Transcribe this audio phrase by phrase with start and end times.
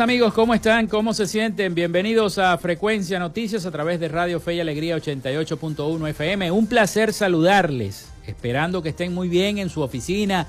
[0.00, 0.86] Amigos, ¿cómo están?
[0.86, 1.74] ¿Cómo se sienten?
[1.74, 6.50] Bienvenidos a Frecuencia Noticias a través de Radio Fe y Alegría 88.1 FM.
[6.50, 10.46] Un placer saludarles, esperando que estén muy bien en su oficina,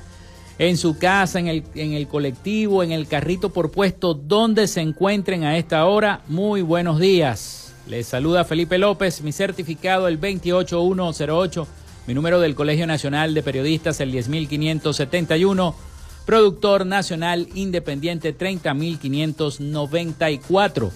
[0.58, 4.80] en su casa, en el, en el colectivo, en el carrito por puesto, donde se
[4.80, 6.22] encuentren a esta hora.
[6.30, 7.74] Muy buenos días.
[7.88, 11.68] Les saluda Felipe López, mi certificado el 28108,
[12.08, 15.91] mi número del Colegio Nacional de Periodistas el 10571
[16.26, 20.92] productor nacional independiente 30594.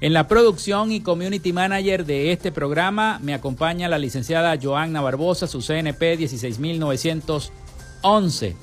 [0.00, 5.48] En la producción y community manager de este programa me acompaña la licenciada Joanna Barbosa,
[5.48, 8.54] su CNP 16911.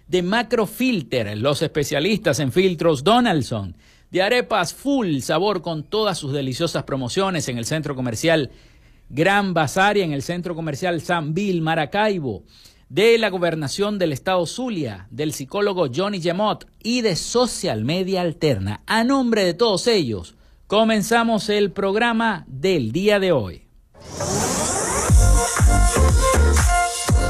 [0.09, 3.77] De Macrofilter, los especialistas en filtros Donaldson
[4.11, 8.51] de arepas full sabor con todas sus deliciosas promociones en el centro comercial
[9.09, 12.43] Gran Bazar y en el centro comercial San Bill Maracaibo,
[12.87, 18.83] de la gobernación del estado Zulia, del psicólogo Johnny Gemot y de Social Media Alterna.
[18.85, 20.35] A nombre de todos ellos,
[20.67, 23.67] comenzamos el programa del día de hoy.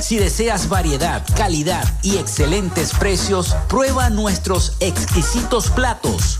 [0.00, 6.39] Si deseas variedad, calidad y excelentes precios, prueba nuestros exquisitos platos.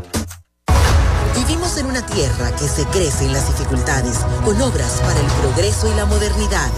[1.61, 5.87] Vivimos en una tierra que se crece en las dificultades, con obras para el progreso
[5.91, 6.71] y la modernidad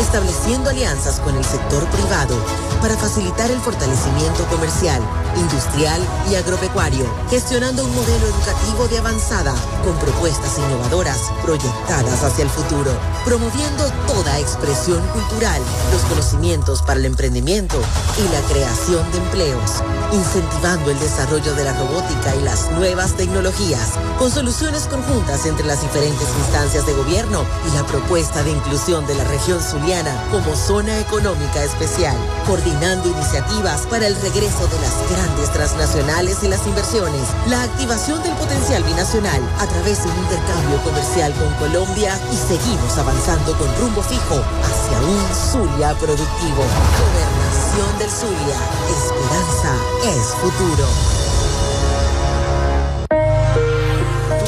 [0.00, 2.36] estableciendo alianzas con el sector privado
[2.80, 5.02] para facilitar el fortalecimiento comercial,
[5.36, 6.00] industrial
[6.30, 9.54] y agropecuario, gestionando un modelo educativo de avanzada
[9.84, 12.92] con propuestas innovadoras proyectadas hacia el futuro,
[13.24, 15.60] promoviendo toda expresión cultural,
[15.92, 17.76] los conocimientos para el emprendimiento
[18.18, 19.82] y la creación de empleos,
[20.12, 25.82] incentivando el desarrollo de la robótica y las nuevas tecnologías, con soluciones conjuntas entre las
[25.82, 30.98] diferentes instancias de gobierno y la propuesta de inclusión de la región Zuliana como zona
[30.98, 32.16] económica especial,
[32.46, 38.32] coordinando iniciativas para el regreso de las grandes transnacionales y las inversiones, la activación del
[38.34, 44.02] potencial binacional a través de un intercambio comercial con Colombia y seguimos avanzando con rumbo
[44.02, 46.64] fijo hacia un Zulia productivo.
[46.98, 48.56] Gobernación del Zulia.
[48.88, 51.15] Esperanza es futuro.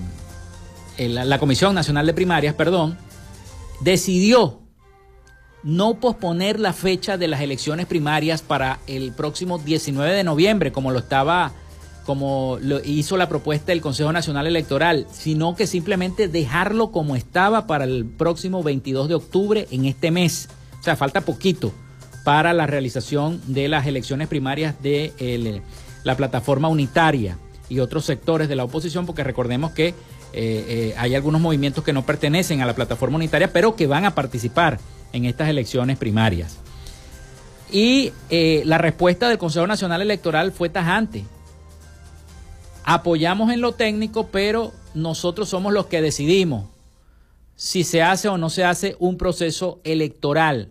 [0.99, 2.99] la Comisión Nacional de Primarias, perdón,
[3.81, 4.61] decidió
[5.63, 10.91] no posponer la fecha de las elecciones primarias para el próximo 19 de noviembre, como
[10.91, 11.53] lo estaba,
[12.05, 17.67] como lo hizo la propuesta del Consejo Nacional Electoral, sino que simplemente dejarlo como estaba
[17.67, 20.49] para el próximo 22 de octubre en este mes.
[20.81, 21.73] O sea, falta poquito
[22.25, 25.63] para la realización de las elecciones primarias de
[26.05, 29.95] la plataforma unitaria y otros sectores de la oposición, porque recordemos que eh,
[30.33, 34.15] eh, hay algunos movimientos que no pertenecen a la plataforma unitaria, pero que van a
[34.15, 34.79] participar
[35.13, 36.59] en estas elecciones primarias.
[37.71, 41.25] Y eh, la respuesta del Consejo Nacional Electoral fue tajante.
[42.85, 46.67] Apoyamos en lo técnico, pero nosotros somos los que decidimos
[47.57, 50.71] si se hace o no se hace un proceso electoral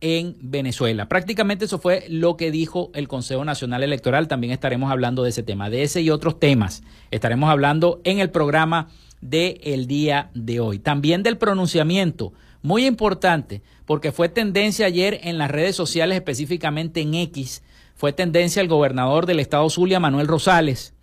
[0.00, 1.08] en Venezuela.
[1.08, 4.28] Prácticamente eso fue lo que dijo el Consejo Nacional Electoral.
[4.28, 6.82] También estaremos hablando de ese tema, de ese y otros temas.
[7.10, 8.88] Estaremos hablando en el programa
[9.20, 10.78] del el día de hoy.
[10.78, 17.14] También del pronunciamiento muy importante, porque fue tendencia ayer en las redes sociales, específicamente en
[17.14, 17.62] X,
[17.94, 20.94] fue tendencia el gobernador del estado Zulia, Manuel Rosales,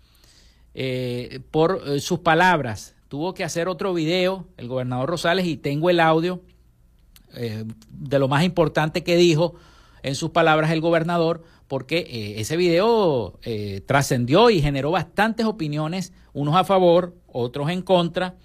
[0.74, 2.94] eh, por eh, sus palabras.
[3.08, 6.42] Tuvo que hacer otro video, el gobernador Rosales, y tengo el audio
[7.34, 9.54] eh, de lo más importante que dijo
[10.02, 13.38] en sus palabras el gobernador, porque ese video
[13.84, 18.36] trascendió y generó bastantes opiniones, unos a favor, otros en contra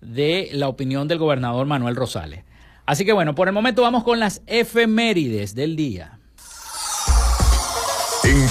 [0.00, 2.44] de la opinión del gobernador Manuel Rosales.
[2.86, 6.13] Así que bueno, por el momento vamos con las efemérides del día.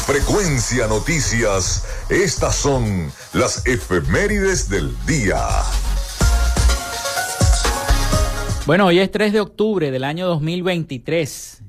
[0.04, 5.38] En Frecuencia Noticias, estas son las efemérides del día.
[8.66, 11.62] Bueno, hoy es 3 de octubre del año 2023.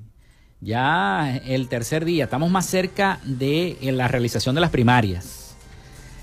[0.61, 5.55] Ya el tercer día, estamos más cerca de la realización de las primarias.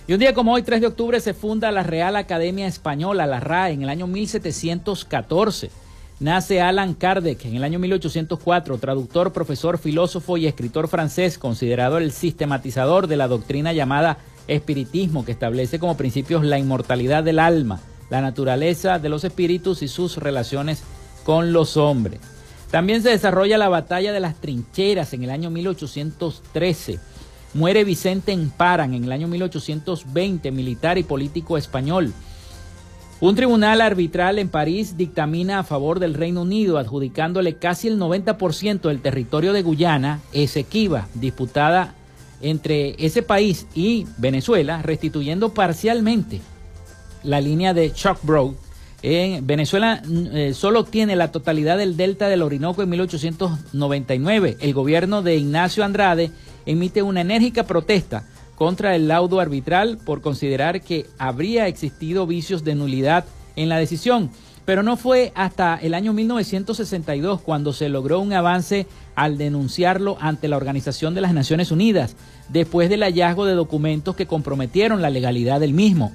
[0.05, 3.39] Y un día como hoy, 3 de octubre, se funda la Real Academia Española, la
[3.39, 5.71] RAE, en el año 1714.
[6.21, 12.11] Nace Alan Kardec en el año 1804, traductor, profesor, filósofo y escritor francés, considerado el
[12.11, 17.79] sistematizador de la doctrina llamada espiritismo, que establece como principios la inmortalidad del alma,
[18.11, 20.83] la naturaleza de los espíritus y sus relaciones
[21.23, 22.19] con los hombres.
[22.69, 26.99] También se desarrolla la batalla de las trincheras en el año 1813
[27.53, 32.13] Muere Vicente Emparan en el año 1820, militar y político español.
[33.21, 38.81] Un tribunal arbitral en París dictamina a favor del Reino Unido, adjudicándole casi el 90%
[38.81, 41.93] del territorio de Guyana, Esequiba, disputada
[42.41, 46.41] entre ese país y Venezuela, restituyendo parcialmente
[47.21, 48.53] la línea de Broad.
[49.03, 50.01] En Venezuela
[50.33, 54.57] eh, solo obtiene la totalidad del delta del Orinoco en 1899.
[54.61, 56.31] El gobierno de Ignacio Andrade
[56.65, 58.23] emite una enérgica protesta
[58.61, 63.25] contra el laudo arbitral por considerar que habría existido vicios de nulidad
[63.55, 64.29] en la decisión.
[64.65, 70.47] Pero no fue hasta el año 1962 cuando se logró un avance al denunciarlo ante
[70.47, 72.15] la Organización de las Naciones Unidas,
[72.49, 76.11] después del hallazgo de documentos que comprometieron la legalidad del mismo.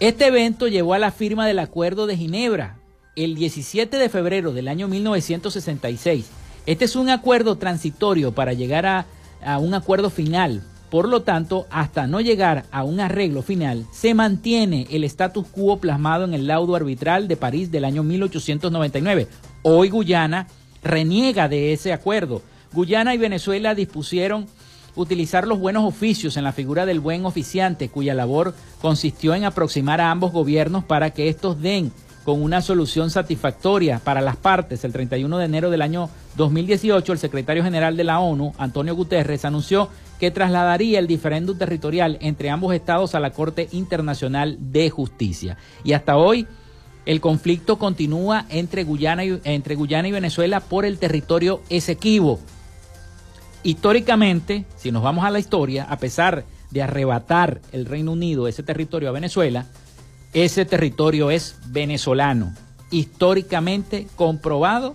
[0.00, 2.78] Este evento llevó a la firma del Acuerdo de Ginebra
[3.14, 6.30] el 17 de febrero del año 1966.
[6.64, 9.04] Este es un acuerdo transitorio para llegar a
[9.44, 10.62] a un acuerdo final.
[10.90, 15.78] Por lo tanto, hasta no llegar a un arreglo final, se mantiene el status quo
[15.78, 19.28] plasmado en el laudo arbitral de París del año 1899.
[19.62, 20.46] Hoy Guyana
[20.82, 22.42] reniega de ese acuerdo.
[22.72, 24.46] Guyana y Venezuela dispusieron
[24.96, 30.00] utilizar los buenos oficios en la figura del buen oficiante, cuya labor consistió en aproximar
[30.00, 31.92] a ambos gobiernos para que estos den
[32.28, 34.84] con una solución satisfactoria para las partes.
[34.84, 39.46] El 31 de enero del año 2018, el secretario general de la ONU, Antonio Guterres,
[39.46, 39.88] anunció
[40.20, 45.56] que trasladaría el diferéndum territorial entre ambos estados a la Corte Internacional de Justicia.
[45.84, 46.46] Y hasta hoy,
[47.06, 52.40] el conflicto continúa entre Guyana y, entre Guyana y Venezuela por el territorio Esequibo.
[53.62, 58.62] Históricamente, si nos vamos a la historia, a pesar de arrebatar el Reino Unido ese
[58.62, 59.64] territorio a Venezuela,
[60.44, 62.52] ese territorio es venezolano,
[62.90, 64.94] históricamente comprobado.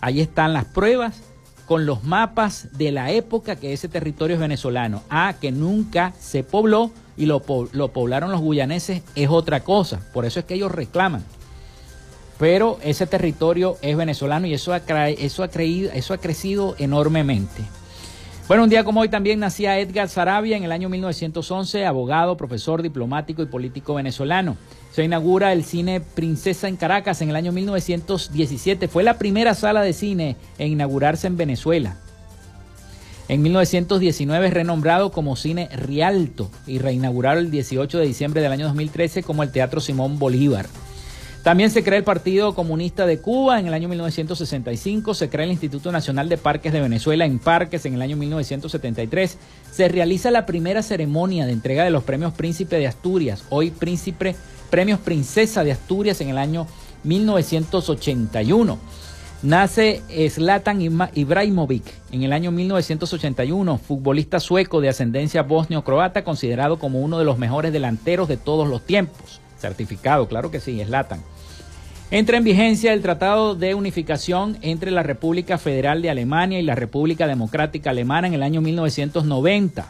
[0.00, 1.22] Ahí están las pruebas
[1.66, 5.02] con los mapas de la época que ese territorio es venezolano.
[5.08, 10.00] Ah, que nunca se pobló y lo, poblaron los guyaneses es otra cosa.
[10.12, 11.24] Por eso es que ellos reclaman.
[12.38, 17.62] Pero ese territorio es venezolano y eso ha, eso ha, creído, eso ha crecido enormemente.
[18.46, 22.82] Bueno, un día como hoy también nacía Edgar Sarabia en el año 1911, abogado, profesor,
[22.82, 24.58] diplomático y político venezolano.
[24.92, 28.86] Se inaugura el cine Princesa en Caracas en el año 1917.
[28.88, 31.96] Fue la primera sala de cine en inaugurarse en Venezuela.
[33.28, 38.66] En 1919 es renombrado como Cine Rialto y reinaugurado el 18 de diciembre del año
[38.66, 40.66] 2013 como el Teatro Simón Bolívar.
[41.44, 45.52] También se crea el Partido Comunista de Cuba en el año 1965, se crea el
[45.52, 49.36] Instituto Nacional de Parques de Venezuela en Parques en el año 1973,
[49.70, 54.34] se realiza la primera ceremonia de entrega de los premios Príncipe de Asturias, hoy Príncipe,
[54.70, 56.66] Premios Princesa de Asturias en el año
[57.02, 58.78] 1981.
[59.42, 67.18] Nace Zlatan Ibrahimovic en el año 1981, futbolista sueco de ascendencia bosnio-croata, considerado como uno
[67.18, 69.42] de los mejores delanteros de todos los tiempos.
[69.58, 71.20] Certificado, claro que sí, Zlatan.
[72.10, 76.74] Entra en vigencia el Tratado de Unificación entre la República Federal de Alemania y la
[76.74, 79.86] República Democrática Alemana en el año 1990.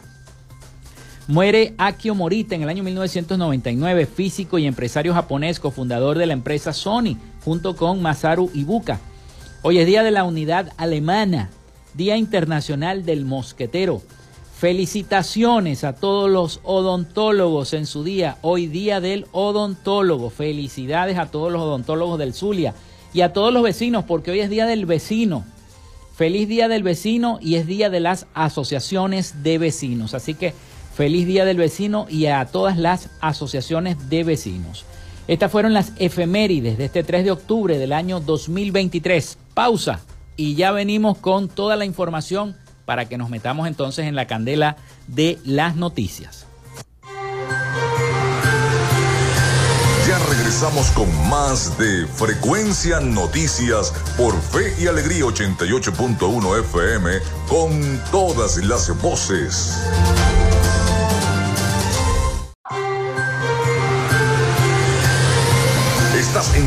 [1.27, 6.71] Muere Akio Morita en el año 1999, físico y empresario japonés, cofundador de la empresa
[6.71, 8.99] Sony, junto con Masaru Ibuka.
[9.61, 11.49] Hoy es Día de la Unidad Alemana,
[11.95, 14.01] Día Internacional del Mosquetero.
[14.57, 20.29] Felicitaciones a todos los odontólogos en su día, hoy día del odontólogo.
[20.29, 22.73] Felicidades a todos los odontólogos del Zulia
[23.13, 25.43] y a todos los vecinos, porque hoy es día del vecino.
[26.15, 30.13] Feliz día del vecino y es día de las asociaciones de vecinos.
[30.13, 30.53] Así que
[30.95, 34.85] feliz día del vecino y a todas las asociaciones de vecinos.
[35.27, 39.37] Estas fueron las efemérides de este 3 de octubre del año 2023.
[39.53, 39.99] Pausa
[40.37, 42.55] y ya venimos con toda la información
[42.85, 44.77] para que nos metamos entonces en la candela
[45.07, 46.45] de las noticias.
[50.07, 57.11] Ya regresamos con más de Frecuencia Noticias por Fe y Alegría 88.1 FM
[57.49, 59.81] con todas las voces.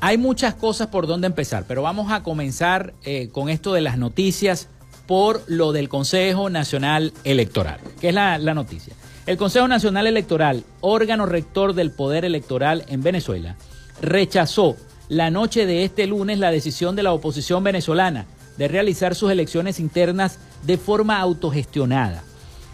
[0.00, 3.98] hay muchas cosas por donde empezar, pero vamos a comenzar eh, con esto de las
[3.98, 4.68] noticias
[5.06, 8.94] por lo del Consejo Nacional Electoral, que es la, la noticia.
[9.26, 13.56] El Consejo Nacional Electoral, órgano rector del Poder Electoral en Venezuela,
[14.00, 14.74] rechazó
[15.10, 18.24] la noche de este lunes la decisión de la oposición venezolana
[18.56, 22.24] de realizar sus elecciones internas de forma autogestionada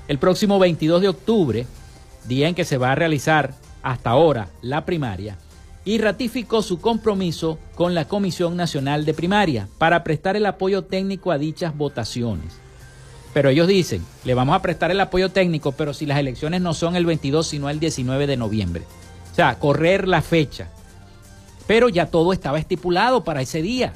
[0.09, 1.67] el próximo 22 de octubre,
[2.27, 5.39] día en que se va a realizar hasta ahora la primaria,
[5.85, 11.31] y ratificó su compromiso con la Comisión Nacional de Primaria para prestar el apoyo técnico
[11.31, 12.55] a dichas votaciones.
[13.35, 16.73] Pero ellos dicen, le vamos a prestar el apoyo técnico, pero si las elecciones no
[16.73, 18.85] son el 22, sino el 19 de noviembre.
[19.33, 20.69] O sea, correr la fecha.
[21.67, 23.93] Pero ya todo estaba estipulado para ese día.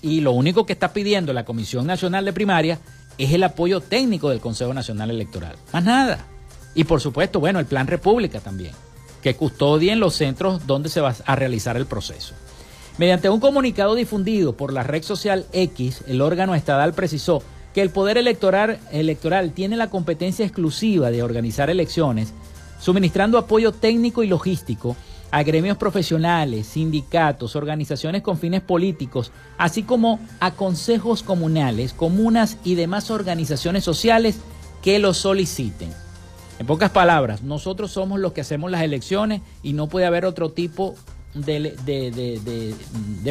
[0.00, 2.78] Y lo único que está pidiendo la Comisión Nacional de Primaria
[3.24, 5.56] es el apoyo técnico del Consejo Nacional Electoral.
[5.72, 6.26] Más nada.
[6.74, 8.72] Y por supuesto, bueno, el Plan República también,
[9.22, 12.34] que custodien los centros donde se va a realizar el proceso.
[12.98, 17.42] Mediante un comunicado difundido por la red social X, el órgano estatal precisó
[17.74, 22.32] que el Poder electoral, electoral tiene la competencia exclusiva de organizar elecciones,
[22.80, 24.96] suministrando apoyo técnico y logístico
[25.30, 32.74] a gremios profesionales, sindicatos, organizaciones con fines políticos, así como a consejos comunales, comunas y
[32.74, 34.40] demás organizaciones sociales
[34.82, 35.90] que lo soliciten.
[36.58, 40.50] En pocas palabras, nosotros somos los que hacemos las elecciones y no puede haber otro
[40.50, 40.94] tipo
[41.34, 42.74] de,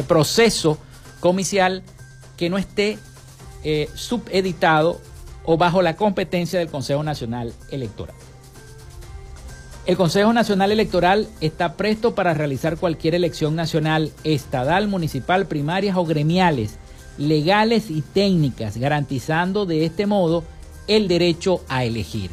[0.08, 0.78] proceso
[1.20, 1.82] comicial
[2.36, 2.98] que no esté
[3.62, 5.00] eh, subeditado
[5.44, 8.16] o bajo la competencia del Consejo Nacional Electoral.
[9.86, 16.04] El Consejo Nacional Electoral está presto para realizar cualquier elección nacional, estadal, municipal, primarias o
[16.04, 16.76] gremiales,
[17.16, 20.44] legales y técnicas, garantizando de este modo
[20.86, 22.30] el derecho a elegir.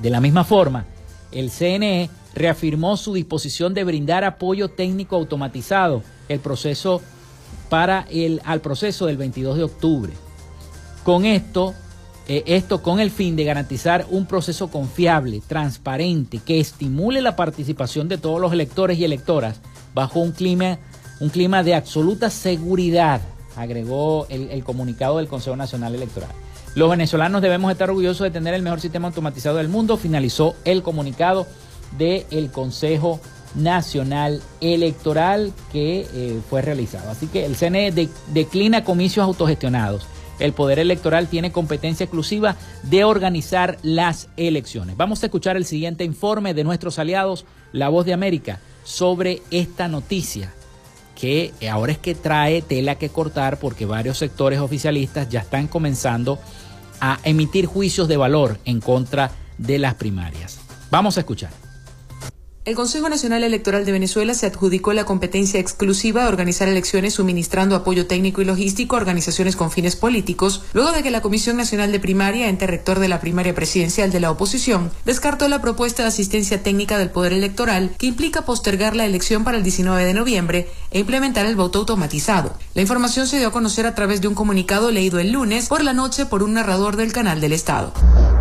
[0.00, 0.86] De la misma forma,
[1.30, 7.02] el CNE reafirmó su disposición de brindar apoyo técnico automatizado el proceso
[7.68, 10.12] para el, al proceso del 22 de octubre.
[11.04, 11.74] Con esto,
[12.30, 18.06] eh, esto con el fin de garantizar un proceso confiable, transparente, que estimule la participación
[18.06, 19.60] de todos los electores y electoras
[19.94, 20.78] bajo un clima,
[21.18, 23.20] un clima de absoluta seguridad,
[23.56, 26.30] agregó el, comunicado del Consejo Nacional Electoral.
[26.76, 30.84] Los venezolanos debemos estar orgullosos de tener el mejor sistema automatizado del mundo, finalizó el
[30.84, 31.48] comunicado
[31.98, 33.18] del Consejo
[33.56, 37.10] Nacional Electoral que eh, fue realizado.
[37.10, 37.90] Así que el CNE
[38.32, 40.06] declina comicios autogestionados.
[40.40, 44.96] El Poder Electoral tiene competencia exclusiva de organizar las elecciones.
[44.96, 49.86] Vamos a escuchar el siguiente informe de nuestros aliados, La Voz de América, sobre esta
[49.86, 50.52] noticia
[51.14, 56.38] que ahora es que trae tela que cortar porque varios sectores oficialistas ya están comenzando
[56.98, 60.58] a emitir juicios de valor en contra de las primarias.
[60.90, 61.69] Vamos a escuchar.
[62.66, 67.74] El Consejo Nacional Electoral de Venezuela se adjudicó la competencia exclusiva de organizar elecciones suministrando
[67.74, 71.90] apoyo técnico y logístico a organizaciones con fines políticos, luego de que la Comisión Nacional
[71.90, 76.08] de Primaria, ente rector de la primaria presidencial de la oposición, descartó la propuesta de
[76.08, 80.68] asistencia técnica del Poder Electoral que implica postergar la elección para el 19 de noviembre
[80.90, 82.52] e implementar el voto automatizado.
[82.74, 85.82] La información se dio a conocer a través de un comunicado leído el lunes por
[85.82, 87.94] la noche por un narrador del canal del Estado.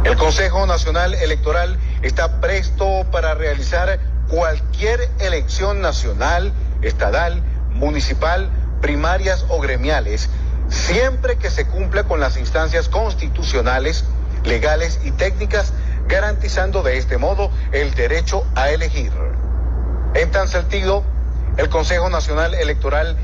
[0.04, 8.50] El Consejo Nacional Electoral está presto para realizar cualquier elección nacional, estadal, municipal,
[8.82, 10.30] primarias o gremiales,
[10.70, 14.06] siempre que se cumpla con las instancias constitucionales,
[14.46, 15.74] legales y técnicas,
[16.08, 19.12] garantizando de este modo el derecho a elegir.
[20.14, 21.04] En tan sentido,
[21.58, 23.18] el Consejo Nacional Electoral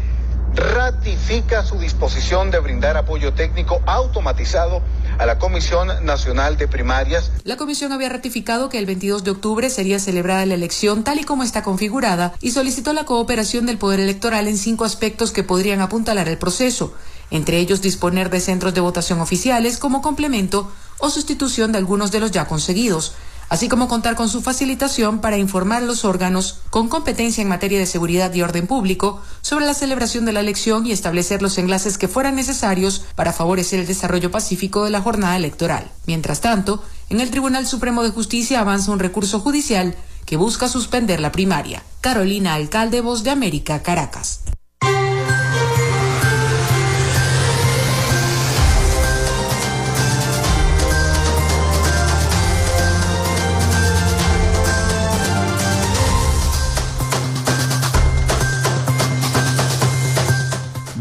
[0.53, 4.81] ratifica su disposición de brindar apoyo técnico automatizado
[5.17, 7.31] a la Comisión Nacional de Primarias.
[7.43, 11.23] La comisión había ratificado que el 22 de octubre sería celebrada la elección tal y
[11.23, 15.81] como está configurada y solicitó la cooperación del Poder Electoral en cinco aspectos que podrían
[15.81, 16.93] apuntalar el proceso,
[17.31, 22.19] entre ellos disponer de centros de votación oficiales como complemento o sustitución de algunos de
[22.19, 23.13] los ya conseguidos
[23.49, 27.86] así como contar con su facilitación para informar los órganos con competencia en materia de
[27.86, 32.08] seguridad y orden público sobre la celebración de la elección y establecer los enlaces que
[32.08, 35.91] fueran necesarios para favorecer el desarrollo pacífico de la jornada electoral.
[36.08, 41.19] Mientras tanto, en el Tribunal Supremo de Justicia avanza un recurso judicial que busca suspender
[41.19, 41.84] la primaria.
[42.01, 44.41] Carolina Alcalde, Voz de América, Caracas.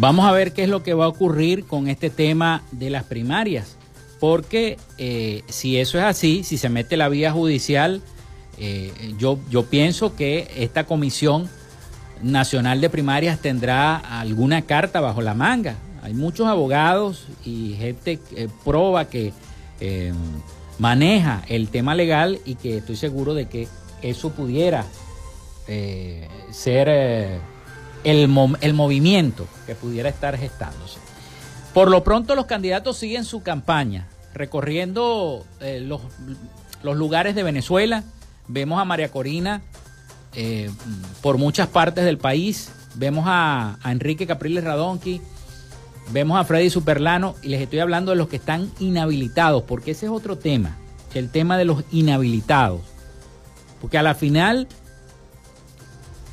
[0.04, 3.04] Vamos a ver qué es lo que va a ocurrir con este tema de las
[3.04, 3.78] primarias,
[4.20, 8.02] porque eh, si eso es así, si se mete la vía judicial,
[8.58, 11.48] eh, yo, yo pienso que esta comisión
[12.22, 15.76] nacional de primarias tendrá alguna carta bajo la manga.
[16.02, 19.32] Hay muchos abogados y gente que proba que
[19.80, 20.12] eh,
[20.78, 23.68] maneja el tema legal y que estoy seguro de que
[24.02, 24.84] eso pudiera
[26.50, 27.40] ser
[28.04, 30.98] el, movimiento que pudiera estar gestándose.
[31.72, 36.02] Por lo pronto los candidatos siguen su campaña, recorriendo eh, los,
[36.82, 38.04] lugares de Venezuela.
[38.46, 39.62] Vemos a María Corina
[40.34, 40.70] eh,
[41.22, 42.70] por muchas partes del país.
[42.94, 45.20] Vemos a, Enrique Capriles Radonqui.
[46.12, 47.34] Vemos a Freddy Superlano.
[47.42, 50.76] Y les estoy hablando de los que están inhabilitados, porque ese es otro tema.
[51.14, 52.82] El tema de los inhabilitados.
[53.80, 54.68] Porque a la final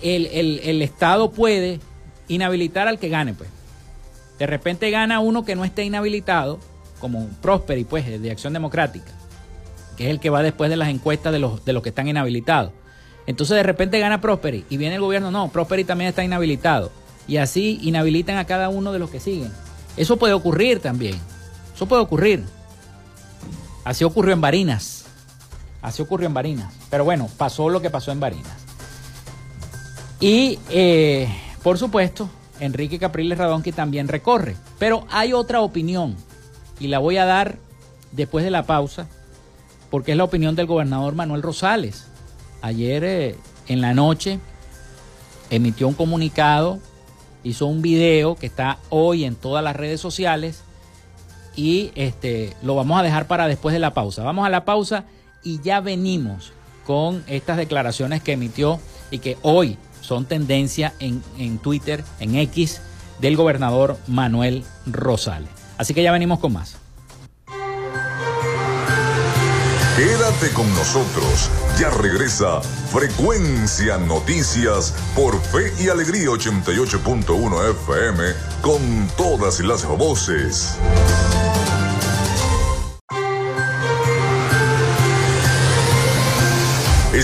[0.02, 1.80] el, Estado puede
[2.28, 3.50] inhabilitar al que gane, pues.
[4.40, 6.60] De repente gana uno que no esté inhabilitado,
[7.00, 9.12] como Prosperi, pues, de Acción Democrática,
[9.98, 12.08] que es el que va después de las encuestas de los, de los que están
[12.08, 12.72] inhabilitados.
[13.28, 16.92] Entonces de repente gana Prosperi y viene el gobierno, no, Prosperi también está inhabilitado.
[17.28, 19.52] Y así inhabilitan a cada uno de los que siguen.
[19.96, 21.16] Eso puede ocurrir también.
[21.76, 22.44] Eso puede ocurrir.
[23.84, 25.06] Así ocurrió en Barinas.
[25.82, 26.74] Así ocurrió en Barinas.
[26.90, 28.61] Pero bueno, pasó lo que pasó en Barinas.
[30.22, 31.28] Y eh,
[31.64, 32.30] por supuesto,
[32.60, 34.56] Enrique Capriles Radón que también recorre.
[34.80, 36.16] Pero hay otra opinión
[36.80, 37.58] y la voy a dar
[38.12, 39.08] después de la pausa
[39.90, 42.06] porque es la opinión del gobernador Manuel Rosales.
[42.62, 43.36] Ayer eh,
[43.68, 44.40] en la noche
[45.50, 46.80] emitió un comunicado,
[47.44, 50.62] hizo un video que está hoy en todas las redes sociales
[51.56, 54.24] y este, lo vamos a dejar para después de la pausa.
[54.24, 55.04] Vamos a la pausa
[55.44, 56.54] y ya venimos
[56.86, 58.80] con estas declaraciones que emitió
[59.10, 62.82] y que hoy son tendencia en, en Twitter, en X,
[63.20, 65.50] del gobernador Manuel Rosales.
[65.78, 66.78] Así que ya venimos con más.
[69.96, 71.50] Quédate con nosotros.
[71.80, 78.24] Ya regresa Frecuencia Noticias por Fe y Alegría 88.1 FM
[78.62, 80.78] con todas las voces.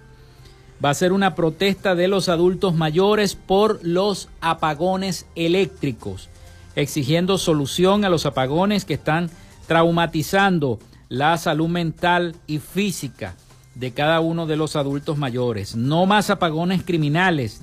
[0.83, 6.29] Va a ser una protesta de los adultos mayores por los apagones eléctricos,
[6.75, 9.29] exigiendo solución a los apagones que están
[9.67, 13.35] traumatizando la salud mental y física
[13.75, 15.75] de cada uno de los adultos mayores.
[15.75, 17.61] No más apagones criminales.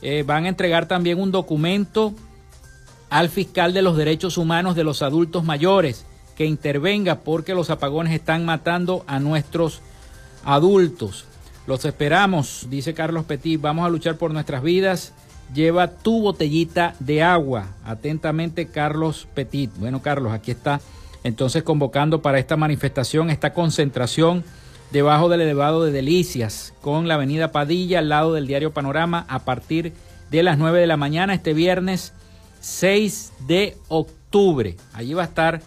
[0.00, 2.14] Eh, van a entregar también un documento
[3.10, 6.04] al fiscal de los derechos humanos de los adultos mayores
[6.36, 9.80] que intervenga porque los apagones están matando a nuestros
[10.44, 11.24] adultos.
[11.66, 15.12] Los esperamos, dice Carlos Petit, vamos a luchar por nuestras vidas.
[15.52, 17.74] Lleva tu botellita de agua.
[17.84, 19.70] Atentamente, Carlos Petit.
[19.78, 20.80] Bueno, Carlos, aquí está
[21.24, 24.44] entonces convocando para esta manifestación, esta concentración
[24.92, 29.40] debajo del elevado de Delicias, con la avenida Padilla al lado del diario Panorama a
[29.40, 29.92] partir
[30.30, 32.12] de las 9 de la mañana este viernes
[32.60, 34.76] 6 de octubre.
[34.92, 35.62] Allí va a estar,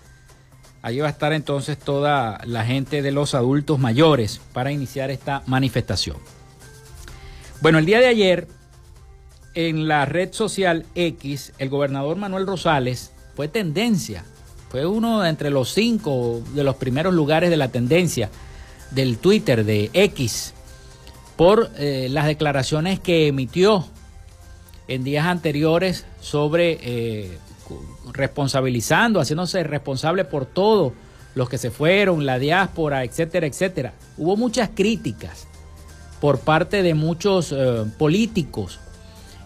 [0.82, 5.43] allí va a estar entonces toda la gente de los adultos mayores para iniciar esta
[5.47, 6.17] manifestación.
[7.62, 8.47] Bueno, el día de ayer
[9.54, 14.23] en la red social X, el gobernador Manuel Rosales fue tendencia,
[14.69, 18.30] fue uno de entre los cinco de los primeros lugares de la tendencia
[18.91, 20.54] del Twitter de X
[21.36, 23.86] por eh, las declaraciones que emitió
[24.88, 27.38] en días anteriores sobre eh,
[28.13, 30.93] responsabilizando, haciéndose responsable por todo
[31.36, 33.93] los que se fueron, la diáspora, etcétera, etcétera.
[34.17, 35.47] Hubo muchas críticas
[36.19, 38.79] por parte de muchos eh, políticos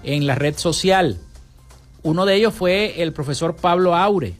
[0.03, 1.17] en la red social.
[2.03, 4.35] Uno de ellos fue el profesor Pablo Aure,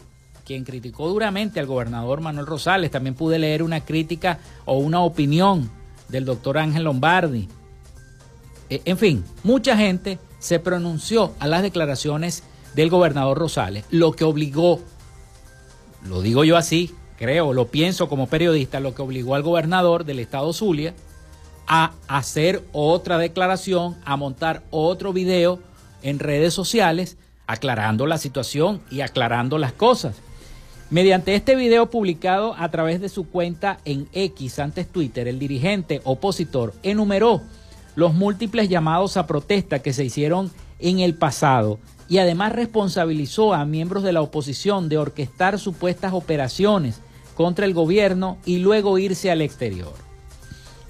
[0.46, 2.92] quien criticó duramente al gobernador Manuel Rosales.
[2.92, 5.72] También pude leer una crítica o una opinión
[6.10, 7.48] del doctor Ángel Lombardi.
[8.70, 12.44] E, en fin, mucha gente se pronunció a las declaraciones
[12.76, 14.82] del gobernador Rosales, lo que obligó,
[16.08, 20.20] lo digo yo así, creo, lo pienso como periodista, lo que obligó al gobernador del
[20.20, 20.94] estado Zulia
[21.68, 25.60] a hacer otra declaración, a montar otro video
[26.04, 27.18] en redes sociales
[27.48, 30.16] aclarando la situación y aclarando las cosas.
[30.90, 36.02] Mediante este video publicado a través de su cuenta en X, antes Twitter, el dirigente
[36.04, 37.42] opositor enumeró
[37.96, 43.66] los múltiples llamados a protesta que se hicieron en el pasado y además responsabilizó a
[43.66, 47.02] miembros de la oposición de orquestar supuestas operaciones
[47.36, 49.94] contra el gobierno y luego irse al exterior.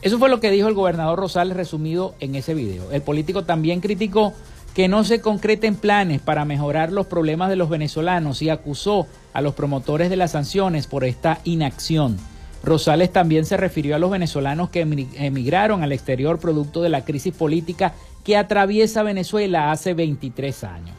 [0.01, 2.91] Eso fue lo que dijo el gobernador Rosales resumido en ese video.
[2.91, 4.33] El político también criticó
[4.75, 9.41] que no se concreten planes para mejorar los problemas de los venezolanos y acusó a
[9.41, 12.17] los promotores de las sanciones por esta inacción.
[12.65, 17.33] Rosales también se refirió a los venezolanos que emigraron al exterior producto de la crisis
[17.33, 20.95] política que atraviesa Venezuela hace 23 años.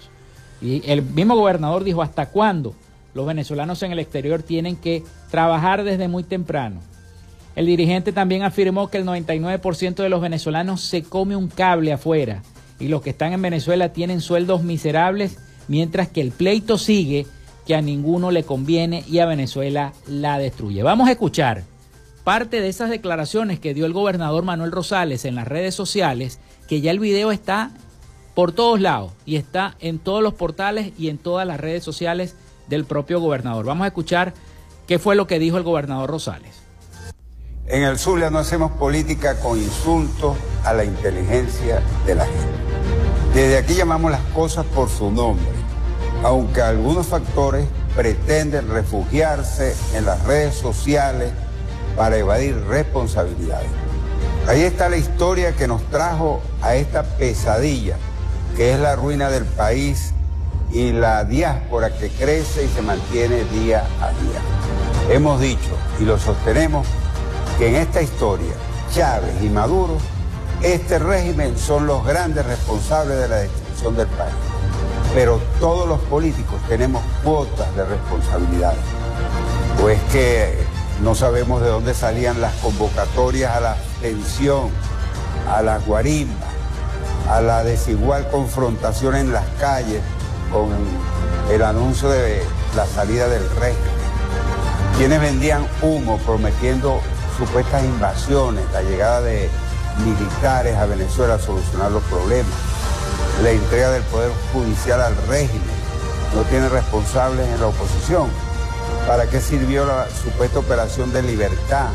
[0.62, 2.74] Y el mismo gobernador dijo, ¿hasta cuándo
[3.14, 6.80] los venezolanos en el exterior tienen que trabajar desde muy temprano?
[7.56, 12.42] El dirigente también afirmó que el 99% de los venezolanos se come un cable afuera
[12.78, 17.26] y los que están en Venezuela tienen sueldos miserables, mientras que el pleito sigue
[17.66, 20.82] que a ninguno le conviene y a Venezuela la destruye.
[20.82, 21.64] Vamos a escuchar
[22.22, 26.80] parte de esas declaraciones que dio el gobernador Manuel Rosales en las redes sociales, que
[26.80, 27.72] ya el video está
[28.34, 32.36] por todos lados y está en todos los portales y en todas las redes sociales
[32.68, 33.66] del propio gobernador.
[33.66, 34.32] Vamos a escuchar
[34.86, 36.62] qué fue lo que dijo el gobernador Rosales.
[37.66, 42.46] En el Zulia no hacemos política con insultos a la inteligencia de la gente.
[43.34, 45.65] Desde aquí llamamos las cosas por su nombre
[46.22, 51.30] aunque algunos factores pretenden refugiarse en las redes sociales
[51.96, 53.68] para evadir responsabilidades.
[54.46, 57.96] Ahí está la historia que nos trajo a esta pesadilla,
[58.56, 60.12] que es la ruina del país
[60.72, 65.14] y la diáspora que crece y se mantiene día a día.
[65.14, 66.86] Hemos dicho y lo sostenemos
[67.58, 68.52] que en esta historia
[68.92, 69.98] Chávez y Maduro
[70.62, 74.45] Este régimen son los grandes responsables de la destrucción del país.
[75.16, 78.74] Pero todos los políticos tenemos cuotas de responsabilidad.
[79.80, 80.58] Pues que
[81.02, 84.68] no sabemos de dónde salían las convocatorias a la tensión,
[85.50, 86.50] a las guarimbas,
[87.30, 90.02] a la desigual confrontación en las calles
[90.52, 90.68] con
[91.50, 92.42] el anuncio de
[92.76, 93.96] la salida del régimen.
[94.98, 97.00] Quienes vendían humo prometiendo
[97.38, 99.48] supuestas invasiones, la llegada de
[100.04, 102.52] militares a Venezuela a solucionar los problemas,
[103.42, 105.62] la entrega del poder judicial al régimen,
[106.34, 108.28] no tiene responsables en la oposición.
[109.06, 111.88] ¿Para qué sirvió la supuesta operación de libertad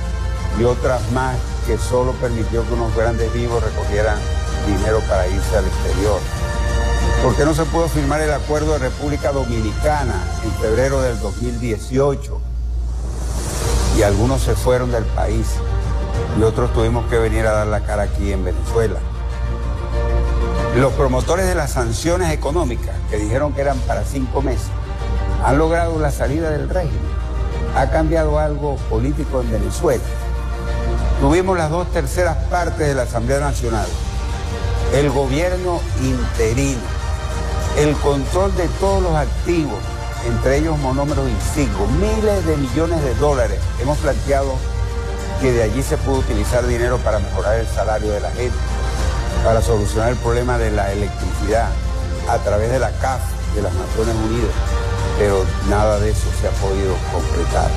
[0.59, 1.35] y otras más
[1.65, 4.17] que solo permitió que unos grandes vivos recogieran
[4.65, 6.19] dinero para irse al exterior?
[7.23, 12.39] ¿Por qué no se pudo firmar el acuerdo de República Dominicana en febrero del 2018?
[13.97, 15.47] Y algunos se fueron del país
[16.39, 18.99] y otros tuvimos que venir a dar la cara aquí en Venezuela.
[20.75, 24.69] Los promotores de las sanciones económicas, que dijeron que eran para cinco meses,
[25.43, 27.11] han logrado la salida del régimen.
[27.75, 30.01] Ha cambiado algo político en Venezuela.
[31.19, 33.85] Tuvimos las dos terceras partes de la Asamblea Nacional,
[34.93, 36.79] el gobierno interino,
[37.77, 39.77] el control de todos los activos,
[40.25, 43.59] entre ellos monómeros insigos, miles de millones de dólares.
[43.81, 44.55] Hemos planteado
[45.41, 48.55] que de allí se pudo utilizar dinero para mejorar el salario de la gente,
[49.43, 51.69] para solucionar el problema de la electricidad
[52.29, 53.21] a través de la CAF
[53.55, 54.51] de las Naciones Unidas,
[55.17, 57.69] pero nada de eso se ha podido concretar.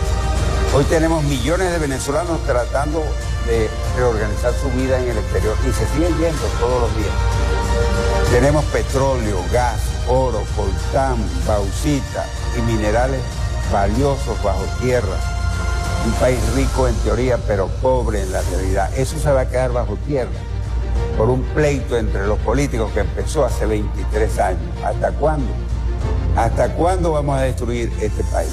[0.75, 3.03] Hoy tenemos millones de venezolanos tratando
[3.47, 7.15] de reorganizar su vida en el exterior y se siguen yendo todos los días.
[8.31, 12.27] Tenemos petróleo, gas, oro, coltán, bauxita
[12.59, 13.21] y minerales
[13.73, 15.17] valiosos bajo tierra.
[16.05, 18.91] Un país rico en teoría, pero pobre en la realidad.
[18.97, 20.31] Eso se va a quedar bajo tierra
[21.17, 24.63] por un pleito entre los políticos que empezó hace 23 años.
[24.85, 25.51] ¿Hasta cuándo?
[26.37, 28.53] ¿Hasta cuándo vamos a destruir este país?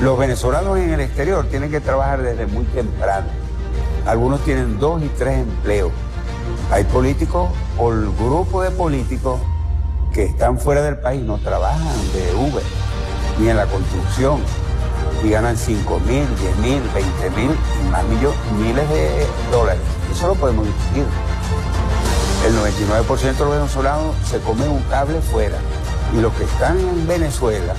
[0.00, 3.26] Los venezolanos en el exterior tienen que trabajar desde muy temprano.
[4.06, 5.92] Algunos tienen dos y tres empleos.
[6.70, 9.40] Hay políticos o el grupo de políticos
[10.12, 12.62] que están fuera del país no trabajan de Uber
[13.38, 14.40] ni en la construcción
[15.24, 19.80] y ganan 5 mil, 10 mil, 20 mil y más millones, miles de dólares.
[20.10, 21.04] Eso lo podemos discutir.
[22.46, 25.58] El 99% de los venezolanos se comen un cable fuera
[26.12, 27.74] y los que están en Venezuela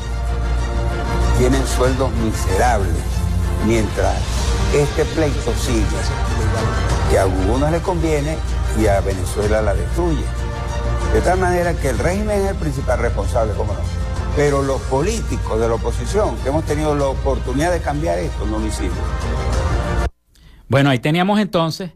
[1.38, 2.93] tienen sueldos miserables
[3.66, 4.16] mientras
[4.74, 5.84] este pleito sigue,
[7.11, 8.38] que a algunos les conviene
[8.80, 10.24] y a Venezuela la destruye.
[11.14, 13.80] De tal manera que el régimen es el principal responsable, cómo no.
[14.36, 18.59] Pero los políticos de la oposición, que hemos tenido la oportunidad de cambiar esto, no
[18.59, 18.97] lo hicimos.
[20.70, 21.91] Bueno, ahí teníamos entonces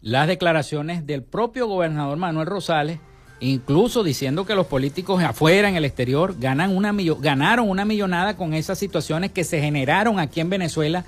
[0.00, 2.98] las declaraciones del propio gobernador Manuel Rosales,
[3.40, 8.54] incluso diciendo que los políticos afuera, en el exterior, ganan una ganaron una millonada con
[8.54, 11.04] esas situaciones que se generaron aquí en Venezuela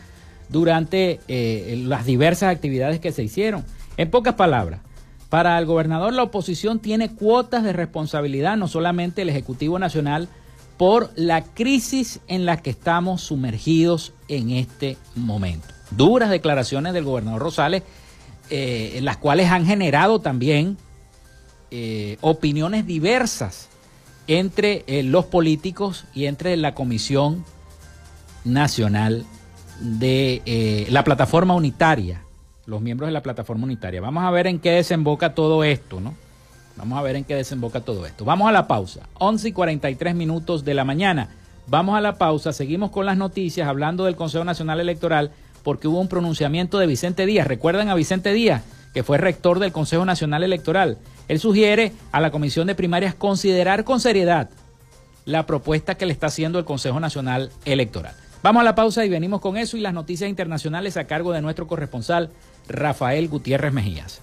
[0.48, 3.64] durante eh, las diversas actividades que se hicieron.
[3.96, 4.80] En pocas palabras,
[5.28, 10.28] para el gobernador la oposición tiene cuotas de responsabilidad, no solamente el Ejecutivo Nacional,
[10.76, 15.68] por la crisis en la que estamos sumergidos en este momento.
[15.90, 17.82] Duras declaraciones del gobernador Rosales,
[18.50, 20.76] eh, las cuales han generado también
[21.70, 23.68] eh, opiniones diversas
[24.26, 27.44] entre eh, los políticos y entre la Comisión
[28.44, 29.24] Nacional
[29.80, 32.22] de la Plataforma Unitaria
[32.70, 34.00] los miembros de la plataforma unitaria.
[34.00, 36.14] Vamos a ver en qué desemboca todo esto, ¿no?
[36.76, 38.24] Vamos a ver en qué desemboca todo esto.
[38.24, 39.08] Vamos a la pausa.
[39.18, 41.28] 11 y 43 minutos de la mañana.
[41.66, 42.52] Vamos a la pausa.
[42.52, 45.32] Seguimos con las noticias hablando del Consejo Nacional Electoral
[45.62, 47.46] porque hubo un pronunciamiento de Vicente Díaz.
[47.46, 48.62] ¿Recuerdan a Vicente Díaz,
[48.94, 50.98] que fue rector del Consejo Nacional Electoral?
[51.28, 54.50] Él sugiere a la Comisión de Primarias considerar con seriedad
[55.24, 58.14] la propuesta que le está haciendo el Consejo Nacional Electoral.
[58.42, 61.42] Vamos a la pausa y venimos con eso y las noticias internacionales a cargo de
[61.42, 62.30] nuestro corresponsal
[62.68, 64.22] Rafael Gutiérrez Mejías.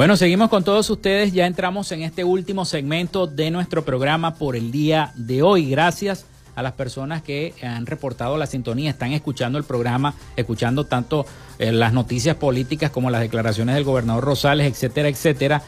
[0.00, 1.34] Bueno, seguimos con todos ustedes.
[1.34, 5.68] Ya entramos en este último segmento de nuestro programa por el día de hoy.
[5.68, 6.24] Gracias
[6.54, 11.26] a las personas que han reportado la sintonía, están escuchando el programa, escuchando tanto
[11.58, 15.62] eh, las noticias políticas como las declaraciones del gobernador Rosales, etcétera, etcétera,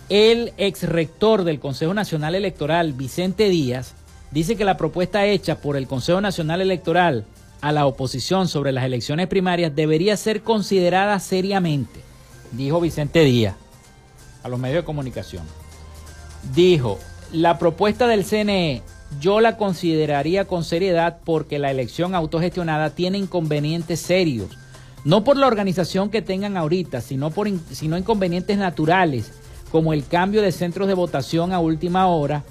[0.08, 3.96] El ex rector del Consejo Nacional Electoral, Vicente Díaz,
[4.32, 7.26] dice que la propuesta hecha por el Consejo Nacional Electoral
[7.62, 12.02] a la oposición sobre las elecciones primarias debería ser considerada seriamente,
[12.52, 13.56] dijo Vicente Díaz
[14.44, 15.44] a los medios de comunicación.
[16.54, 17.00] Dijo,
[17.32, 18.82] la propuesta del CNE
[19.20, 24.50] yo la consideraría con seriedad porque la elección autogestionada tiene inconvenientes serios,
[25.04, 29.32] no por la organización que tengan ahorita, sino por inconvenientes naturales,
[29.72, 32.44] como el cambio de centros de votación a última hora,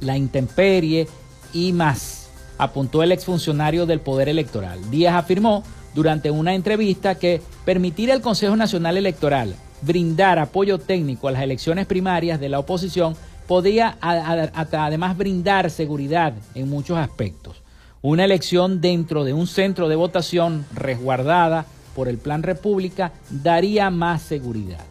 [0.00, 1.08] la intemperie
[1.52, 2.17] y más
[2.58, 4.90] apuntó el exfuncionario del Poder Electoral.
[4.90, 5.62] Díaz afirmó
[5.94, 11.86] durante una entrevista que permitir al Consejo Nacional Electoral brindar apoyo técnico a las elecciones
[11.86, 17.62] primarias de la oposición podría además brindar seguridad en muchos aspectos.
[18.02, 21.64] Una elección dentro de un centro de votación resguardada
[21.96, 24.84] por el Plan República daría más seguridad.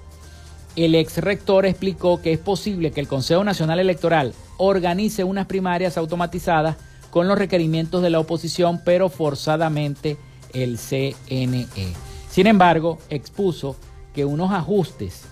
[0.76, 5.98] El ex rector explicó que es posible que el Consejo Nacional Electoral organice unas primarias
[5.98, 6.76] automatizadas
[7.10, 10.18] con los requerimientos de la oposición, pero forzadamente
[10.54, 11.68] el CNE.
[12.30, 13.76] Sin embargo, expuso
[14.14, 15.24] que unos ajustes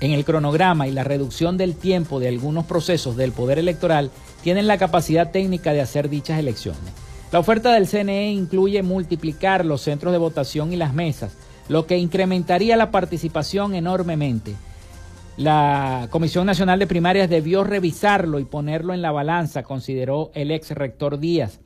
[0.00, 4.10] en el cronograma y la reducción del tiempo de algunos procesos del Poder Electoral
[4.42, 6.92] tienen la capacidad técnica de hacer dichas elecciones.
[7.32, 11.32] La oferta del CNE incluye multiplicar los centros de votación y las mesas,
[11.68, 14.54] lo que incrementaría la participación enormemente.
[15.36, 20.70] La Comisión Nacional de Primarias debió revisarlo y ponerlo en la balanza, consideró el ex
[20.70, 21.60] rector Díaz.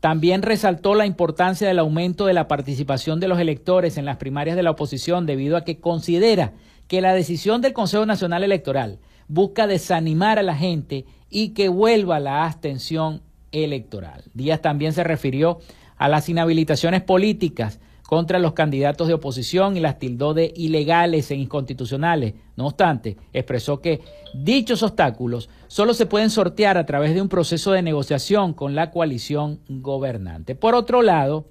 [0.00, 4.56] También resaltó la importancia del aumento de la participación de los electores en las primarias
[4.56, 6.54] de la oposición debido a que considera
[6.88, 8.98] que la decisión del Consejo Nacional Electoral
[9.28, 14.24] busca desanimar a la gente y que vuelva la abstención electoral.
[14.34, 15.60] Díaz también se refirió
[15.96, 17.78] a las inhabilitaciones políticas
[18.14, 22.34] contra los candidatos de oposición y las tildó de ilegales e inconstitucionales.
[22.54, 24.02] No obstante, expresó que
[24.34, 28.92] dichos obstáculos solo se pueden sortear a través de un proceso de negociación con la
[28.92, 30.54] coalición gobernante.
[30.54, 31.48] Por otro lado,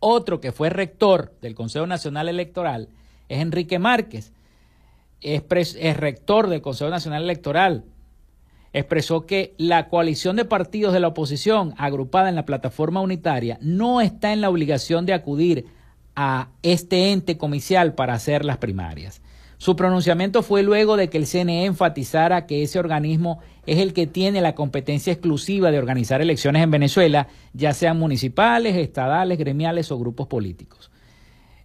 [0.00, 2.88] otro que fue rector del Consejo Nacional Electoral
[3.28, 4.32] es Enrique Márquez,
[5.20, 5.44] es,
[5.78, 7.84] es rector del Consejo Nacional Electoral,
[8.76, 14.02] expresó que la coalición de partidos de la oposición agrupada en la plataforma unitaria no
[14.02, 15.64] está en la obligación de acudir
[16.14, 19.22] a este ente comicial para hacer las primarias.
[19.56, 24.06] Su pronunciamiento fue luego de que el CNE enfatizara que ese organismo es el que
[24.06, 29.98] tiene la competencia exclusiva de organizar elecciones en Venezuela, ya sean municipales, estadales, gremiales o
[29.98, 30.90] grupos políticos.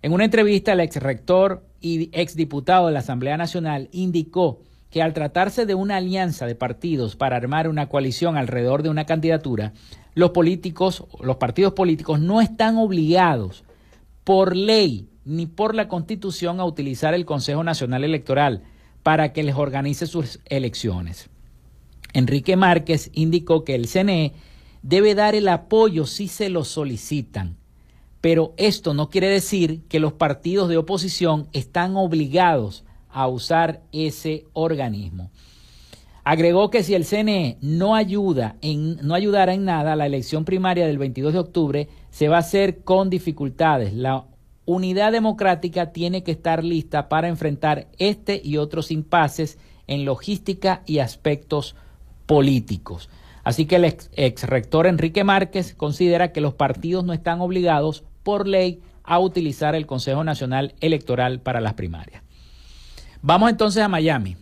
[0.02, 4.62] En una entrevista, el ex rector y ex diputado de la Asamblea Nacional indicó
[4.92, 9.06] que al tratarse de una alianza de partidos para armar una coalición alrededor de una
[9.06, 9.74] candidatura,
[10.14, 13.64] los políticos, los partidos políticos no están obligados
[14.26, 18.64] por ley ni por la Constitución a utilizar el Consejo Nacional Electoral
[19.02, 21.30] para que les organice sus elecciones.
[22.14, 24.34] Enrique Márquez indicó que el CNE
[24.82, 27.56] debe dar el apoyo si se lo solicitan,
[28.20, 32.84] pero esto no quiere decir que los partidos de oposición están obligados
[33.14, 35.32] a usar ese organismo.
[36.24, 40.86] Agregó que si el CNE no ayuda en no ayudara en nada, la elección primaria
[40.86, 43.94] del 22 de octubre se va a hacer con dificultades.
[43.94, 44.26] La
[44.66, 49.58] unidad democrática tiene que estar lista para enfrentar este y otros impases
[49.88, 51.76] en logística y aspectos
[52.28, 53.10] políticos.
[53.44, 58.04] Así que el ex, ex rector Enrique Márquez considera que los partidos no están obligados
[58.22, 62.24] por ley a utilizar el Consejo Nacional Electoral para las primarias.
[63.22, 64.36] Vamos entonces a Miami.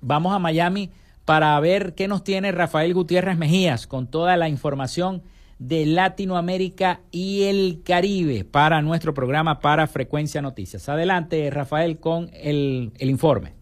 [0.00, 0.90] Vamos a Miami
[1.24, 5.22] para ver qué nos tiene Rafael Gutiérrez Mejías con toda la información
[5.60, 10.88] de Latinoamérica y el Caribe para nuestro programa para Frecuencia Noticias.
[10.88, 13.54] Adelante, Rafael, con el, el informe.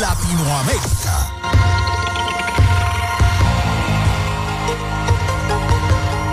[0.00, 1.77] Latinoamérica.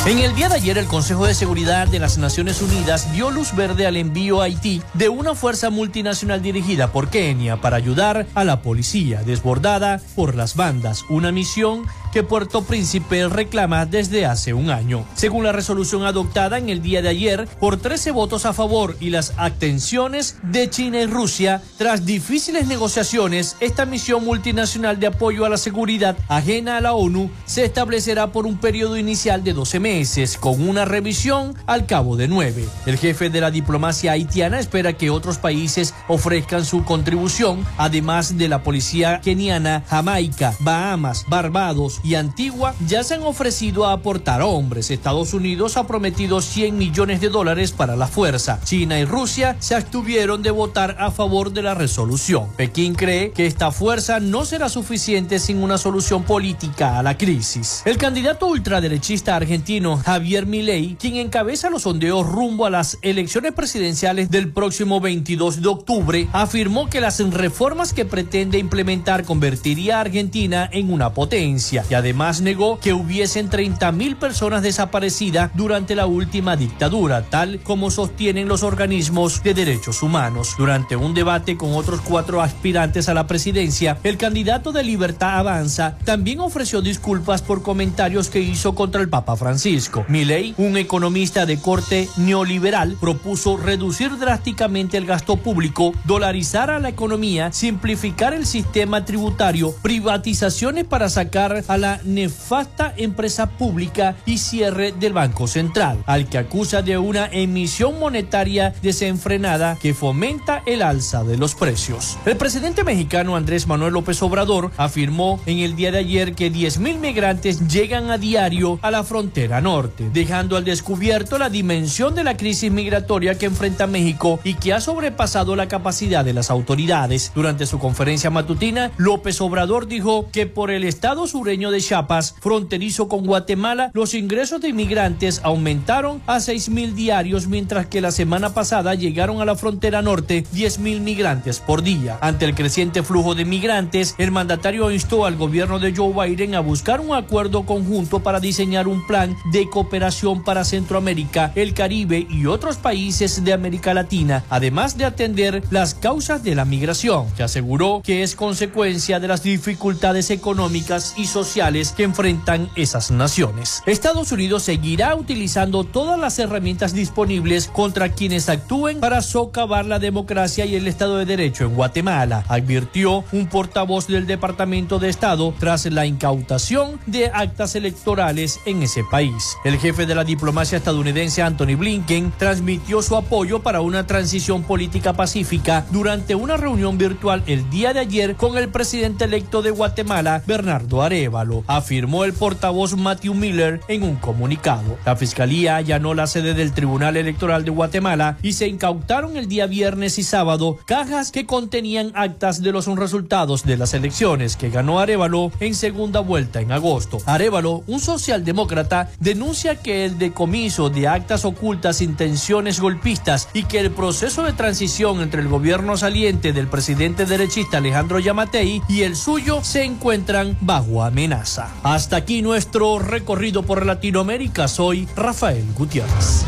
[0.07, 3.55] En el día de ayer, el Consejo de Seguridad de las Naciones Unidas dio luz
[3.55, 8.43] verde al envío a Haití de una fuerza multinacional dirigida por Kenia para ayudar a
[8.43, 14.69] la policía desbordada por las bandas, una misión que Puerto Príncipe reclama desde hace un
[14.69, 15.05] año.
[15.15, 19.09] Según la resolución adoptada en el día de ayer por 13 votos a favor y
[19.09, 25.49] las abstenciones de China y Rusia, tras difíciles negociaciones, esta misión multinacional de apoyo a
[25.49, 30.37] la seguridad ajena a la ONU se establecerá por un periodo inicial de 12 meses
[30.37, 32.65] con una revisión al cabo de nueve.
[32.85, 38.47] El jefe de la diplomacia haitiana espera que otros países ofrezcan su contribución, además de
[38.47, 44.91] la policía keniana, Jamaica, Bahamas, Barbados y Antigua, ya se han ofrecido a aportar hombres.
[44.91, 48.59] Estados Unidos ha prometido 100 millones de dólares para la fuerza.
[48.63, 52.47] China y Rusia se abstuvieron de votar a favor de la resolución.
[52.57, 57.81] Pekín cree que esta fuerza no será suficiente sin una solución política a la crisis.
[57.85, 64.29] El candidato ultraderechista argentino Javier Milei, quien encabeza los sondeos rumbo a las elecciones presidenciales
[64.29, 70.69] del próximo 22 de octubre, afirmó que las reformas que pretende implementar convertiría a Argentina
[70.71, 76.55] en una potencia y además negó que hubiesen 30 mil personas desaparecidas durante la última
[76.55, 80.55] dictadura, tal como sostienen los organismos de derechos humanos.
[80.57, 85.97] Durante un debate con otros cuatro aspirantes a la presidencia, el candidato de Libertad Avanza
[86.03, 90.05] también ofreció disculpas por comentarios que hizo contra el Papa Francisco.
[90.07, 96.89] Milei, un economista de corte neoliberal, propuso reducir drásticamente el gasto público, dolarizar a la
[96.89, 104.91] economía, simplificar el sistema tributario, privatizaciones para sacar a la nefasta empresa pública y cierre
[104.91, 111.23] del Banco Central, al que acusa de una emisión monetaria desenfrenada que fomenta el alza
[111.23, 112.17] de los precios.
[112.25, 116.99] El presidente mexicano Andrés Manuel López Obrador afirmó en el día de ayer que 10.000
[116.99, 122.37] migrantes llegan a diario a la frontera norte, dejando al descubierto la dimensión de la
[122.37, 127.31] crisis migratoria que enfrenta México y que ha sobrepasado la capacidad de las autoridades.
[127.35, 133.07] Durante su conferencia matutina, López Obrador dijo que por el estado sureño de Chiapas, fronterizo
[133.07, 138.93] con Guatemala, los ingresos de inmigrantes aumentaron a 6.000 diarios, mientras que la semana pasada
[138.95, 142.17] llegaron a la frontera norte 10.000 migrantes por día.
[142.21, 146.59] Ante el creciente flujo de migrantes, el mandatario instó al gobierno de Joe Biden a
[146.59, 152.45] buscar un acuerdo conjunto para diseñar un plan de cooperación para Centroamérica, el Caribe y
[152.45, 158.01] otros países de América Latina, además de atender las causas de la migración, que aseguró
[158.03, 163.81] que es consecuencia de las dificultades económicas y sociales que enfrentan esas naciones.
[163.85, 170.65] Estados Unidos seguirá utilizando todas las herramientas disponibles contra quienes actúen para socavar la democracia
[170.65, 175.85] y el Estado de Derecho en Guatemala, advirtió un portavoz del Departamento de Estado tras
[175.85, 179.55] la incautación de actas electorales en ese país.
[179.63, 185.13] El jefe de la diplomacia estadounidense Anthony Blinken transmitió su apoyo para una transición política
[185.13, 190.43] pacífica durante una reunión virtual el día de ayer con el presidente electo de Guatemala,
[190.45, 194.97] Bernardo Arevalo, afirmó el portavoz Matthew Miller en un comunicado.
[195.05, 199.67] La fiscalía allanó la sede del Tribunal Electoral de Guatemala y se incautaron el día
[199.67, 204.99] viernes y sábado cajas que contenían actas de los resultados de las elecciones que ganó
[204.99, 207.17] Arevalo en segunda vuelta en agosto.
[207.25, 213.91] Arevalo, un socialdemócrata, denuncia que el decomiso de actas ocultas intenciones golpistas y que el
[213.91, 219.63] proceso de transición entre el gobierno saliente del presidente derechista Alejandro Yamatei y el suyo
[219.63, 221.34] se encuentran bajo amenaza.
[221.83, 224.67] Hasta aquí nuestro recorrido por Latinoamérica.
[224.67, 226.45] Soy Rafael Gutiérrez.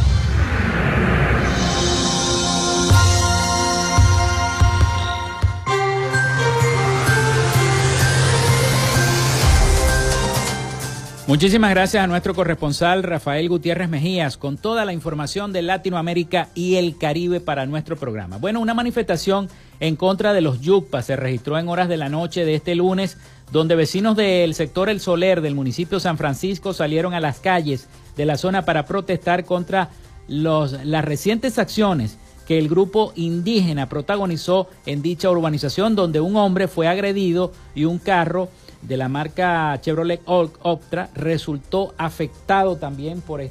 [11.28, 16.76] Muchísimas gracias a nuestro corresponsal Rafael Gutiérrez Mejías con toda la información de Latinoamérica y
[16.76, 18.38] el Caribe para nuestro programa.
[18.38, 19.50] Bueno, una manifestación
[19.82, 23.18] en contra de los Yucpas se registró en horas de la noche de este lunes,
[23.52, 28.26] donde vecinos del sector El Soler del municipio San Francisco salieron a las calles de
[28.26, 29.90] la zona para protestar contra
[30.28, 32.18] las recientes acciones
[32.48, 38.00] que el grupo indígena protagonizó en dicha urbanización, donde un hombre fue agredido y un
[38.00, 38.50] carro
[38.82, 43.50] de la marca Chevrolet Optra resultó afectado también por eh,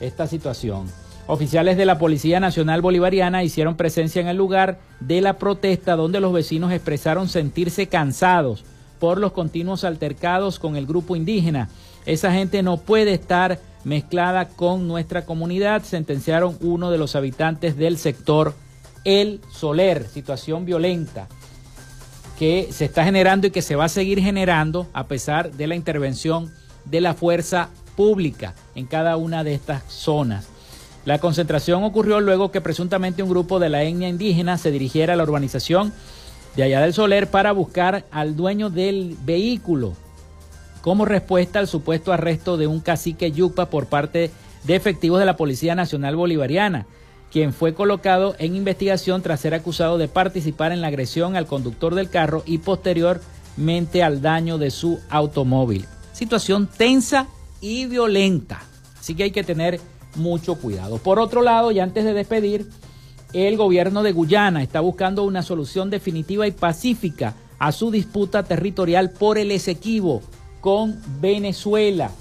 [0.00, 0.86] esta situación.
[1.26, 6.20] Oficiales de la Policía Nacional Bolivariana hicieron presencia en el lugar de la protesta donde
[6.20, 8.64] los vecinos expresaron sentirse cansados
[9.04, 11.68] por los continuos altercados con el grupo indígena.
[12.06, 17.98] Esa gente no puede estar mezclada con nuestra comunidad, sentenciaron uno de los habitantes del
[17.98, 18.54] sector
[19.04, 21.28] El Soler, situación violenta
[22.38, 25.74] que se está generando y que se va a seguir generando a pesar de la
[25.74, 26.50] intervención
[26.86, 30.46] de la fuerza pública en cada una de estas zonas.
[31.04, 35.16] La concentración ocurrió luego que presuntamente un grupo de la etnia indígena se dirigiera a
[35.16, 35.92] la urbanización
[36.56, 39.94] de allá del Soler para buscar al dueño del vehículo
[40.80, 44.30] como respuesta al supuesto arresto de un cacique yupa por parte
[44.64, 46.86] de efectivos de la Policía Nacional Bolivariana
[47.34, 51.96] quien fue colocado en investigación tras ser acusado de participar en la agresión al conductor
[51.96, 55.84] del carro y posteriormente al daño de su automóvil.
[56.12, 57.26] Situación tensa
[57.60, 58.62] y violenta.
[59.00, 59.80] Así que hay que tener
[60.14, 60.98] mucho cuidado.
[60.98, 62.70] Por otro lado, y antes de despedir,
[63.34, 69.10] el gobierno de Guyana está buscando una solución definitiva y pacífica a su disputa territorial
[69.10, 70.22] por el Esequibo
[70.60, 72.12] con Venezuela.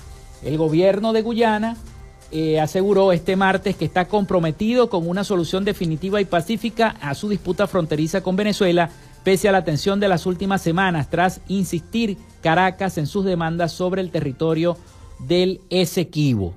[0.43, 1.77] El gobierno de Guyana
[2.31, 7.29] eh, aseguró este martes que está comprometido con una solución definitiva y pacífica a su
[7.29, 8.89] disputa fronteriza con Venezuela,
[9.23, 14.01] pese a la tensión de las últimas semanas, tras insistir Caracas en sus demandas sobre
[14.01, 14.77] el territorio
[15.19, 16.55] del Esequibo.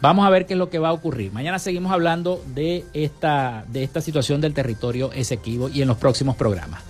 [0.00, 1.32] Vamos a ver qué es lo que va a ocurrir.
[1.32, 6.36] Mañana seguimos hablando de esta, de esta situación del territorio Esequibo y en los próximos
[6.36, 6.82] programas.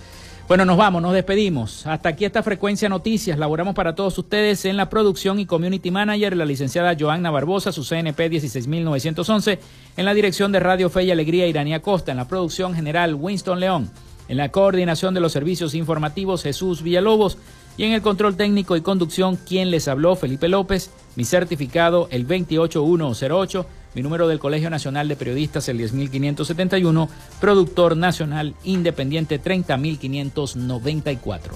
[0.48, 1.86] Bueno, nos vamos, nos despedimos.
[1.88, 3.36] Hasta aquí esta frecuencia noticias.
[3.36, 7.82] Laboramos para todos ustedes en la producción y community manager, la licenciada Joanna Barbosa, su
[7.82, 9.58] CNP 16911,
[9.96, 13.58] en la dirección de Radio Fe y Alegría Iranía Costa, en la producción general Winston
[13.58, 13.90] León,
[14.28, 17.38] en la coordinación de los servicios informativos Jesús Villalobos
[17.76, 22.26] y en el control técnico y conducción, quien les habló, Felipe López, mi certificado el
[22.26, 27.08] 28108, mi número del Colegio Nacional de Periodistas el 10571,
[27.40, 31.54] productor nacional independiente 30594.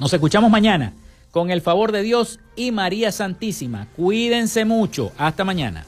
[0.00, 0.92] Nos escuchamos mañana
[1.30, 3.86] con el favor de Dios y María Santísima.
[3.96, 5.12] Cuídense mucho.
[5.16, 5.86] Hasta mañana.